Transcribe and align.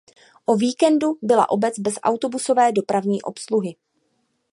O 0.45 0.55
víkendu 0.57 1.17
byla 1.21 1.49
obec 1.49 1.79
bez 1.79 1.93
autobusové 2.03 2.71
dopravní 2.71 3.21
obsluhy. 3.21 3.75